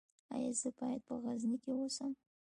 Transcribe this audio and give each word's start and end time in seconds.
ایا 0.35 0.51
زه 0.59 0.69
باید 0.79 1.01
په 1.07 1.13
غزني 1.23 1.57
کې 1.63 1.71
اوسم؟ 1.75 2.11